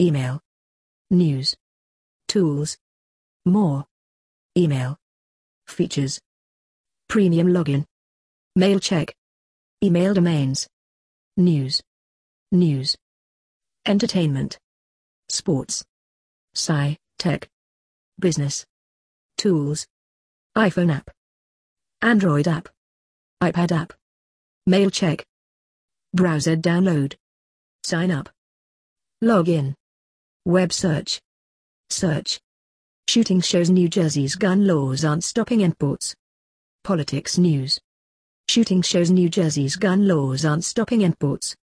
[0.00, 0.40] Email.
[1.10, 1.54] News.
[2.26, 2.78] Tools.
[3.44, 3.84] More.
[4.56, 4.96] Email.
[5.66, 6.18] Features.
[7.06, 7.84] Premium login.
[8.56, 9.14] Mail check.
[9.84, 10.66] Email domains.
[11.36, 11.82] News.
[12.50, 12.96] News.
[13.84, 14.58] Entertainment.
[15.28, 15.84] Sports.
[16.54, 17.50] Sci, tech.
[18.18, 18.64] Business.
[19.36, 19.86] Tools.
[20.56, 21.10] iPhone app.
[22.00, 22.70] Android app.
[23.42, 23.92] iPad app.
[24.66, 25.26] Mail check.
[26.14, 27.16] Browser download.
[27.84, 28.30] Sign up.
[29.22, 29.74] Login.
[30.46, 31.20] Web search.
[31.90, 32.40] Search.
[33.08, 36.14] Shooting shows New Jersey's gun laws aren't stopping imports.
[36.82, 37.78] Politics news.
[38.48, 41.54] Shooting shows New Jersey's gun laws aren't stopping imports.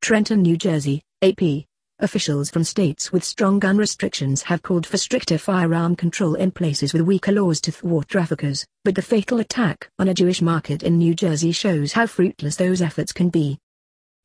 [0.00, 1.64] Trenton, New Jersey, AP.
[1.98, 6.92] Officials from states with strong gun restrictions have called for stricter firearm control in places
[6.92, 10.98] with weaker laws to thwart traffickers, but the fatal attack on a Jewish market in
[10.98, 13.58] New Jersey shows how fruitless those efforts can be.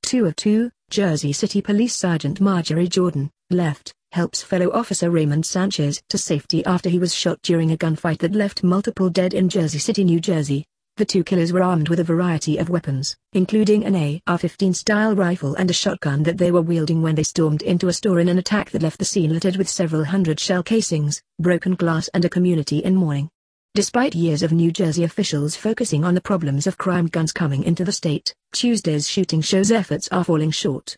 [0.04, 6.02] 2 of 2, Jersey City Police Sergeant Marjorie Jordan, left, helps fellow officer Raymond Sanchez
[6.10, 9.80] to safety after he was shot during a gunfight that left multiple dead in Jersey
[9.80, 10.66] City, New Jersey.
[10.98, 15.56] The two killers were armed with a variety of weapons, including an AR-15 style rifle
[15.56, 18.38] and a shotgun that they were wielding when they stormed into a store in an
[18.38, 22.30] attack that left the scene littered with several hundred shell casings, broken glass and a
[22.30, 23.30] community in mourning.
[23.74, 27.84] Despite years of New Jersey officials focusing on the problems of crime guns coming into
[27.84, 30.96] the state, Tuesday's shooting shows efforts are falling short.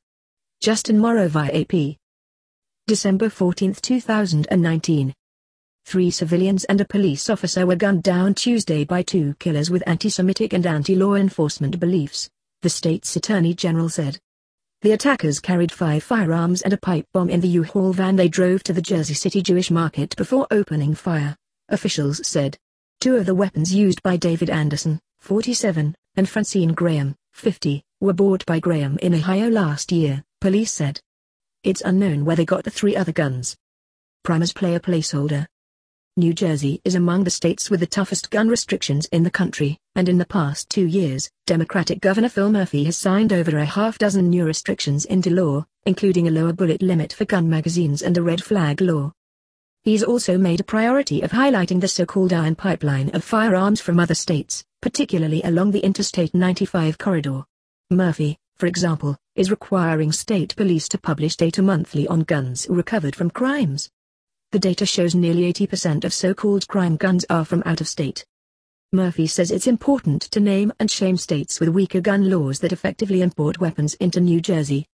[0.61, 1.95] Justin Morrow via AP.
[2.87, 5.11] December 14, 2019.
[5.85, 10.53] Three civilians and a police officer were gunned down Tuesday by two killers with anti-Semitic
[10.53, 12.29] and anti-law enforcement beliefs,
[12.61, 14.19] the state's attorney general said.
[14.83, 18.61] The attackers carried five firearms and a pipe bomb in the U-Haul van they drove
[18.65, 21.35] to the Jersey City Jewish market before opening fire,
[21.69, 22.55] officials said.
[23.01, 28.45] Two of the weapons used by David Anderson, 47, and Francine Graham, 50, were bought
[28.45, 30.99] by Graham in Ohio last year, police said.
[31.65, 33.57] It's unknown where they got the three other guns.
[34.23, 35.47] Primers play a placeholder,
[36.17, 40.07] New Jersey is among the states with the toughest gun restrictions in the country, and
[40.07, 44.29] in the past two years, Democratic Governor Phil Murphy has signed over a half dozen
[44.29, 48.41] new restrictions into law, including a lower bullet limit for gun magazines and a red
[48.41, 49.11] flag law.
[49.83, 54.15] He's also made a priority of highlighting the so-called iron pipeline of firearms from other
[54.15, 57.43] states, particularly along the Interstate 95 corridor.
[57.89, 63.29] Murphy, for example, is requiring state police to publish data monthly on guns recovered from
[63.29, 63.89] crimes.
[64.51, 68.25] The data shows nearly 80% of so-called crime guns are from out of state.
[68.93, 73.21] Murphy says it's important to name and shame states with weaker gun laws that effectively
[73.21, 74.85] import weapons into New Jersey.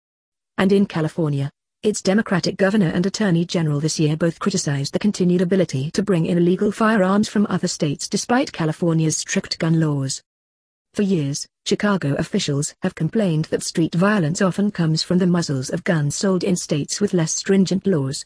[0.57, 1.51] And in California,
[1.83, 6.25] its Democratic governor and attorney general this year both criticized the continued ability to bring
[6.25, 10.23] in illegal firearms from other states despite California's strict gun laws.
[10.93, 15.85] For years, Chicago officials have complained that street violence often comes from the muzzles of
[15.85, 18.25] guns sold in states with less stringent laws.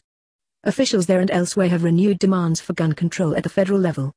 [0.64, 4.12] Officials there and elsewhere have renewed demands for gun control at the federal level.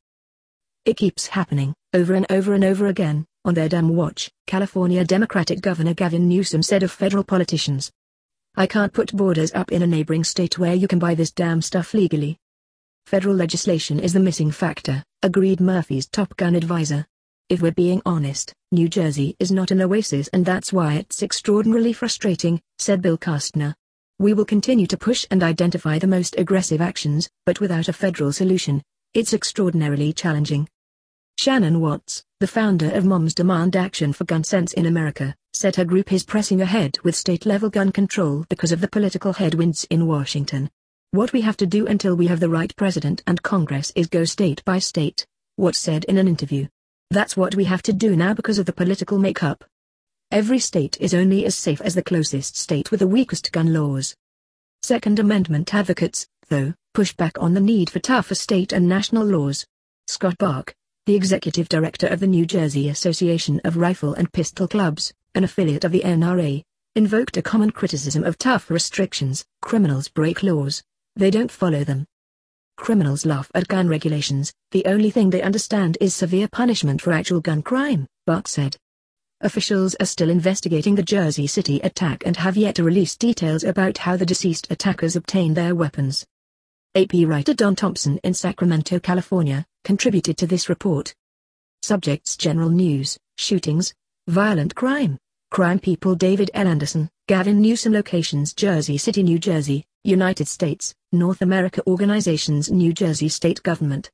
[0.83, 5.61] It keeps happening, over and over and over again, on their damn watch, California Democratic
[5.61, 7.91] Governor Gavin Newsom said of federal politicians.
[8.55, 11.61] I can't put borders up in a neighboring state where you can buy this damn
[11.61, 12.39] stuff legally.
[13.05, 17.05] Federal legislation is the missing factor, agreed Murphy's Top Gun advisor.
[17.49, 21.93] If we're being honest, New Jersey is not an oasis and that's why it's extraordinarily
[21.93, 23.73] frustrating, said Bill Castner.
[24.19, 28.31] We will continue to push and identify the most aggressive actions, but without a federal
[28.31, 28.83] solution,
[29.15, 30.69] it's extraordinarily challenging.
[31.39, 35.85] Shannon Watts, the founder of Moms Demand Action for Gun Sense in America, said her
[35.85, 40.69] group is pressing ahead with state-level gun control because of the political headwinds in Washington.
[41.11, 44.23] What we have to do until we have the right president and Congress is go
[44.23, 45.25] state by state,
[45.57, 46.67] Watts said in an interview.
[47.11, 49.65] That's what we have to do now because of the political makeup.
[50.29, 54.15] Every state is only as safe as the closest state with the weakest gun laws.
[54.83, 59.65] Second Amendment advocates, though, push back on the need for tougher state and national laws.
[60.07, 60.75] Scott Bach,
[61.07, 65.83] the executive director of the New Jersey Association of Rifle and Pistol Clubs, an affiliate
[65.83, 66.61] of the NRA,
[66.95, 69.43] invoked a common criticism of tough restrictions.
[69.63, 70.83] Criminals break laws.
[71.15, 72.05] They don't follow them.
[72.79, 74.53] Criminals laugh at gun regulations.
[74.71, 78.77] The only thing they understand is severe punishment for actual gun crime, Bach said.
[79.41, 83.97] Officials are still investigating the Jersey City attack and have yet to release details about
[83.99, 86.25] how the deceased attackers obtained their weapons.
[86.95, 91.13] AP writer Don Thompson in Sacramento, California, contributed to this report.
[91.83, 93.93] Subjects General News, Shootings,
[94.27, 95.17] Violent Crime,
[95.51, 96.68] Crime People David L.
[96.68, 103.30] Anderson, Gavin Newsom Locations Jersey City, New Jersey, United States, North America Organizations New Jersey
[103.30, 104.12] State Government.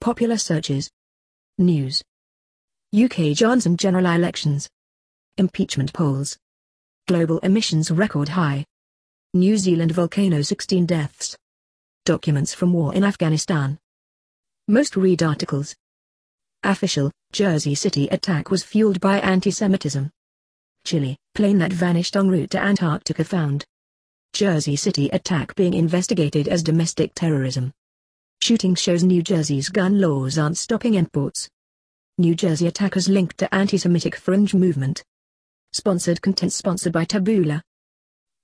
[0.00, 0.88] Popular searches.
[1.58, 2.02] News.
[2.96, 4.70] UK Johnson general elections.
[5.38, 6.38] Impeachment polls.
[7.08, 8.64] Global emissions record high.
[9.34, 11.36] New Zealand volcano 16 deaths.
[12.04, 13.76] Documents from war in Afghanistan.
[14.68, 15.74] Most read articles.
[16.62, 20.12] Official, Jersey City attack was fueled by anti-Semitism.
[20.84, 23.64] Chile, plane that vanished en route to Antarctica found.
[24.32, 27.72] Jersey City attack being investigated as domestic terrorism.
[28.42, 31.48] Shooting shows New Jersey's gun laws aren't stopping imports.
[32.18, 35.02] New Jersey attackers linked to anti-Semitic fringe movement.
[35.72, 37.62] Sponsored content sponsored by Taboola.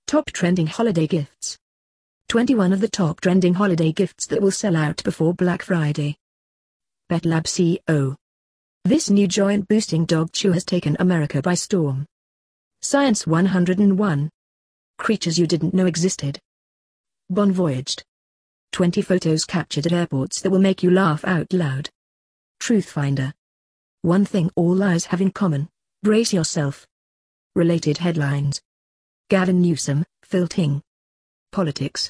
[0.05, 1.57] Top trending holiday gifts.
[2.29, 6.17] 21 of the top trending holiday gifts that will sell out before Black Friday.
[7.09, 8.15] Pet Lab CEO.
[8.83, 12.05] This new joint boosting dog chew has taken America by storm.
[12.89, 14.29] Science 101.
[14.97, 16.39] Creatures you didn't know existed.
[17.29, 18.01] Bon voyaged.
[18.71, 21.89] 20 photos captured at airports that will make you laugh out loud.
[22.61, 23.33] Truth Finder.
[24.03, 25.67] One thing all lies have in common,
[26.01, 26.87] brace yourself.
[27.57, 28.61] Related headlines.
[29.29, 30.81] Gavin Newsom, Phil Ting.
[31.51, 32.09] Politics.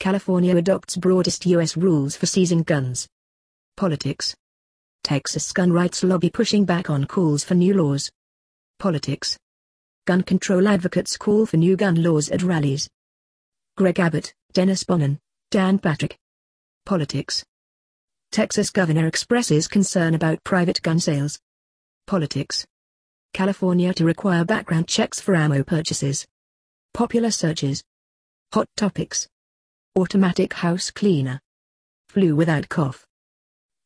[0.00, 1.76] California adopts broadest U.S.
[1.76, 3.06] rules for seizing guns.
[3.76, 4.34] Politics.
[5.04, 8.10] Texas gun rights lobby pushing back on calls for new laws.
[8.78, 9.36] Politics.
[10.08, 12.88] Gun control advocates call for new gun laws at rallies.
[13.76, 15.18] Greg Abbott, Dennis Bonnen,
[15.50, 16.16] Dan Patrick.
[16.86, 17.44] Politics.
[18.32, 21.38] Texas governor expresses concern about private gun sales.
[22.06, 22.66] Politics.
[23.34, 26.26] California to require background checks for ammo purchases.
[26.94, 27.84] Popular searches.
[28.54, 29.28] Hot topics.
[29.94, 31.38] Automatic house cleaner.
[32.08, 33.06] Flu without cough.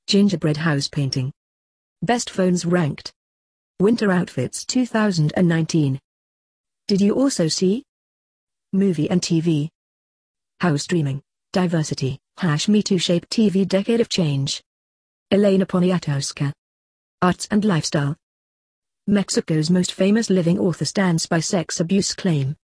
[0.07, 1.33] Gingerbread house painting.
[2.01, 3.13] Best phones ranked.
[3.81, 5.99] Winter outfits 2019.
[6.93, 7.85] Did you also see?
[8.75, 9.71] Movie and TV.
[10.61, 11.23] House streaming.
[11.55, 14.63] Diversity, hash Me Too Shape TV Decade of Change.
[15.31, 16.53] Elena Poniatowska.
[17.23, 18.15] Arts and Lifestyle.
[19.07, 22.57] Mexico's most famous living author stands by sex abuse claim.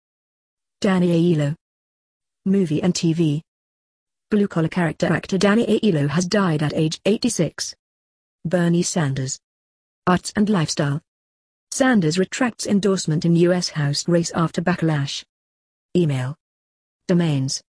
[0.83, 1.55] Danny Aiello.
[2.45, 3.41] Movie and TV.
[4.31, 7.75] Blue-collar character actor Danny Aiello has died at age 86.
[8.45, 9.41] Bernie Sanders.
[10.07, 11.01] Arts and Lifestyle.
[11.71, 13.69] Sanders retracts endorsement in U.S.
[13.69, 15.25] House race after backlash.
[15.97, 16.35] Email.
[17.07, 17.63] Domains.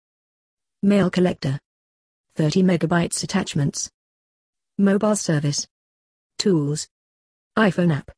[0.82, 1.58] Mail collector.
[2.36, 3.90] 30 megabytes attachments.
[4.78, 5.66] Mobile service.
[6.38, 6.88] Tools.
[7.58, 8.10] iPhone app.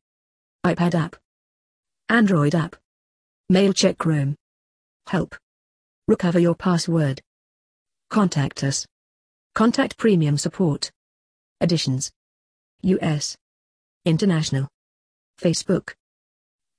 [0.64, 1.16] iPad app.
[2.08, 2.76] Android app.
[3.52, 4.36] MailCheck Chrome.
[5.08, 5.36] Help.
[6.06, 7.20] Recover your password.
[8.10, 8.86] Contact us.
[9.54, 10.90] Contact premium support.
[11.60, 12.12] Additions.
[12.82, 13.36] US.
[14.04, 14.68] International.
[15.42, 15.92] Facebook.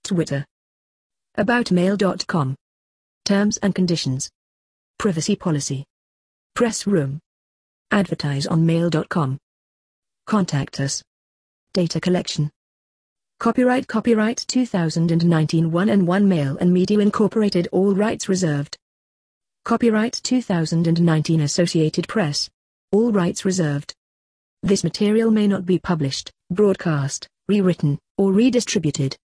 [0.06, 0.46] Twitter.
[1.38, 2.56] AboutMail.com.
[3.26, 4.30] Terms and conditions.
[4.98, 5.84] Privacy policy.
[6.56, 7.20] Press room.
[7.92, 9.38] Advertise on mail.com.
[10.28, 11.04] Contact us.
[11.74, 12.50] Data collection.
[13.42, 18.78] Copyright Copyright 2019 1 and 1 Mail and Media Incorporated All rights reserved.
[19.66, 22.50] Copyright 2019 Associated Press.
[22.94, 23.94] All rights reserved.
[24.62, 29.18] This material may not be published, broadcast, rewritten, or redistributed.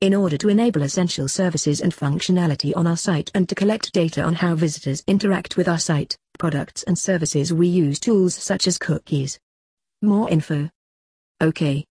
[0.00, 4.22] In order to enable essential services and functionality on our site and to collect data
[4.22, 8.78] on how visitors interact with our site, products and services we use tools such as
[8.78, 9.38] cookies.
[10.02, 10.70] More info.
[11.40, 11.84] OK.